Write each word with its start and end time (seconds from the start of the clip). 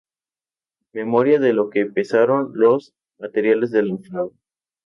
Memoria 0.93 1.37
de 1.37 1.53
lo 1.53 1.69
que 1.69 1.85
pesaron 1.85 2.53
los 2.55 2.95
materiales 3.19 3.69
de 3.69 3.83
la 3.83 3.97
fragua. 3.97 4.33